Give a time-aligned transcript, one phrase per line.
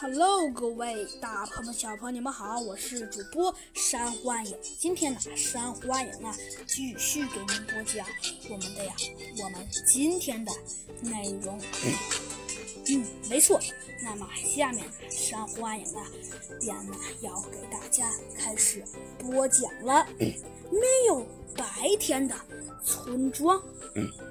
[0.00, 4.56] Hello，各位大朋友们、小朋友，你们好，我是主播山幻影。
[4.78, 6.32] 今天呢，山幻影呢
[6.68, 8.06] 继续给您播讲
[8.48, 8.94] 我们的呀，
[9.42, 10.52] 我们今天的
[11.02, 11.60] 内容。
[12.86, 13.58] 嗯，没错。
[14.04, 16.00] 那么下面呢，山幻影呢
[16.60, 18.84] 便呢要给大家开始
[19.18, 20.06] 播讲了。
[20.70, 21.26] 没有
[21.56, 22.36] 白天的
[22.84, 23.60] 村庄。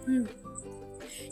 [0.06, 0.26] 嗯。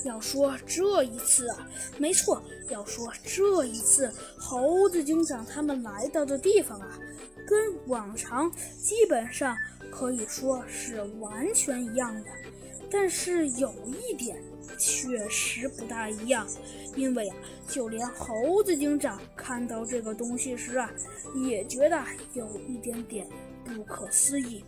[0.04, 7.00] 要说这一次啊，没错，要说这一次猴子警长他们来到的地方啊，
[7.48, 8.52] 跟往常
[8.82, 9.56] 基本上
[9.92, 12.30] 可以说是完全一样的，
[12.90, 14.42] 但是有一点
[14.78, 16.48] 确实不大一样，
[16.96, 17.36] 因为啊，
[17.68, 20.92] 就连猴子警长看到这个东西时啊，
[21.48, 22.02] 也觉得
[22.34, 23.28] 有一点点。
[23.66, 24.64] 不可思议，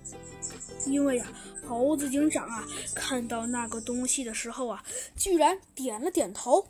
[0.85, 1.31] 因为啊，
[1.67, 4.83] 猴子警长啊，看到那个东西的时候啊，
[5.15, 6.67] 居然点了点头。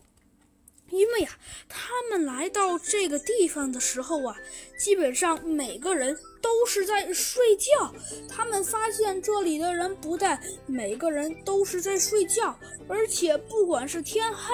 [0.90, 1.30] 因为呀，
[1.68, 4.38] 他们来到这个地方的时候啊，
[4.80, 7.93] 基本上每个人都是在睡觉。
[8.29, 12.57] 他们发现这里的人不但每个人都是在睡觉，
[12.88, 14.54] 而且不管是天黑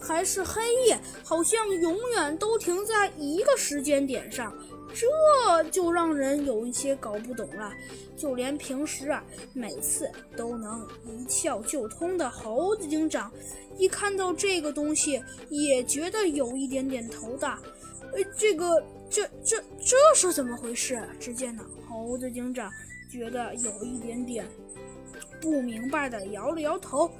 [0.00, 4.56] 还是黑夜，好像永远都停在一个时间点上。
[4.94, 7.72] 这就让人有一些搞不懂了，
[8.16, 13.30] 就连平时啊，每次都能一窍就通的猴子警长，
[13.76, 15.20] 一看到这个东西
[15.50, 17.58] 也觉得有一点点头大。
[18.14, 21.02] 呃，这个，这这这是怎么回事？
[21.18, 22.70] 只见呢，猴子警长
[23.10, 24.46] 觉得有一点点
[25.40, 27.10] 不明白的摇了摇头。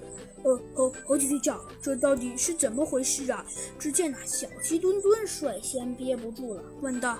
[0.45, 3.45] 呃，猴猴子警长，这到底是怎么回事啊？
[3.78, 7.19] 只见呢，小鸡墩墩率先憋不住了，问道：“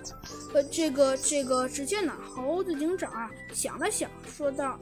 [0.53, 4.79] 呃，这个，这个，只见呢，猴子警长啊，想了想，说道：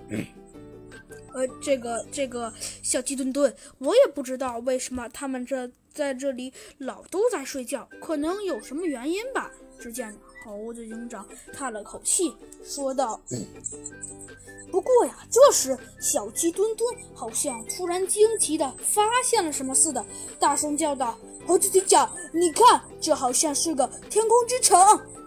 [1.32, 12.32] 呃，这个，这个，小鸡墩墩，我也不知道为什么他们这在这里老都在睡觉，可能有什么原因吧。”只见猴子警长叹了口气，
[12.64, 13.20] 说道。
[14.70, 20.04] 不过呀，这时小鸡墩墩好像突然惊奇地发现了什么似的，
[20.38, 24.78] 大声叫道：“猴子警长，你看，这好像是个天空之城。”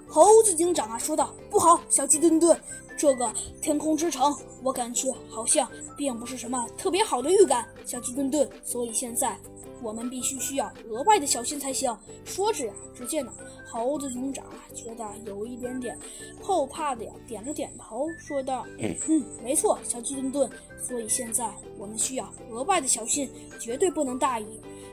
[0.08, 2.58] 猴子警长啊说道：“不好，小鸡墩墩，
[2.98, 4.34] 这个天空之城，
[4.64, 9.38] 我感觉好像并不是什么特别好的预感。”小鸡墩墩，所以现在。
[9.82, 11.96] 我们必须需要额外的小心才行。
[12.24, 13.32] 说着呀，只见呢，
[13.70, 15.98] 猴子警长啊，觉得有一点点
[16.42, 20.50] 后怕的呀，点了点头，说道：“嗯，没错，小鸡墩墩。
[20.82, 24.46] 所以现在我们需要额外的小心，绝对不能大意。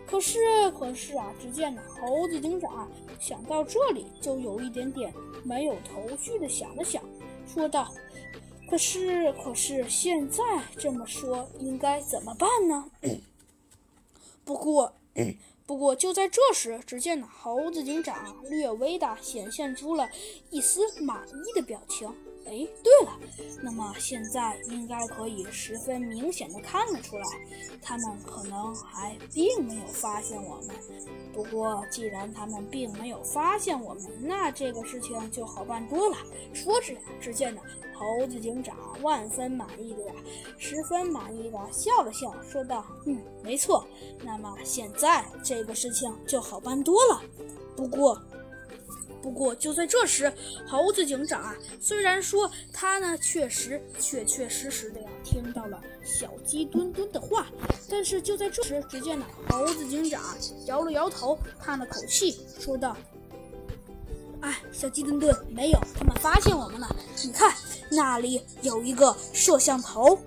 [0.06, 2.88] 可是，可是啊，只见呢，猴子警长
[3.20, 5.12] 想到这里，就有一点点
[5.44, 7.02] 没有头绪的想了想，
[7.46, 7.92] 说道：
[8.68, 10.42] 可是，可是现在
[10.76, 12.84] 这么说，应该怎么办呢？”
[14.44, 14.92] 不过，
[15.64, 20.08] 不过就在这时，只见呢，猴子警长略微的显现出了
[20.50, 22.12] 一丝满意的表情。
[22.44, 23.18] 哎，对了，
[23.62, 27.24] 那么现在应该可以十分明显的看得出来，
[27.80, 30.74] 他们可能还并没有发现我们。
[31.32, 36.16] 不过，既然他们并没有发现我们，那这个事情就好办多了。
[36.52, 37.62] 说着，只见呢，
[37.94, 40.12] 猴子警长万分满意的呀，
[40.58, 43.86] 十分满意的笑了笑，说道：“嗯，没错。
[44.22, 47.22] 那么现在这个事情就好办多了。
[47.76, 48.20] 不过……”
[49.22, 50.32] 不过就在这时，
[50.66, 57.46] 猴子警长啊，虽然说他呢确实确确实实的呀听到了小鸡墩墩的话，
[57.88, 60.20] 但是就在这时，只见呢猴子警长
[60.66, 62.96] 摇了摇头，叹了口气，说道
[64.42, 66.96] ：“哎，小鸡墩墩，没有，他们发现我们了。
[67.24, 67.54] 你看
[67.90, 70.18] 那里有一个摄像头。”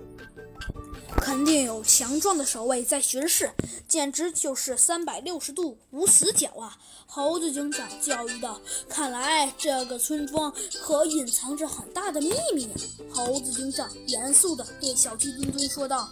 [1.26, 3.50] 肯定有强壮的守卫在巡视，
[3.88, 6.78] 简直就是三百六十度无死角啊！
[7.04, 12.70] 猴子警长教育道：“看来这个村庄可隐藏着很大的秘密呀！”
[13.10, 16.08] 猴子警长严肃地对小鸡墩墩说道：“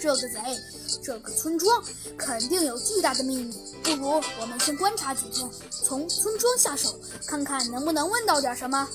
[0.00, 0.38] 这个贼，
[1.02, 1.84] 这个村庄
[2.16, 4.08] 肯定有巨大的秘密，不如
[4.40, 8.88] 我们先观察几天，从村庄下手，看看能不能问到点什么。”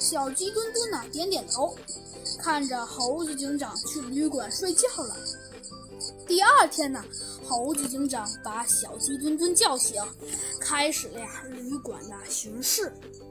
[0.00, 1.76] 小鸡墩墩呢，点点头。
[2.48, 5.14] 看着猴子警长去旅馆睡觉了。
[6.26, 7.04] 第二天呢，
[7.46, 10.02] 猴子警长把小鸡墩墩叫醒，
[10.58, 12.90] 开始了呀旅馆的巡视。